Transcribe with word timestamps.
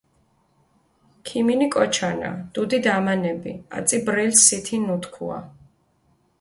ქიმინი 1.31 1.67
კოჩანა, 1.75 2.31
დუდი 2.57 2.81
დამანები, 2.89 3.55
აწი 3.81 4.03
ბრელს 4.09 4.41
სითი 4.49 4.85
ნუ 4.89 4.97
თქუა? 5.07 5.39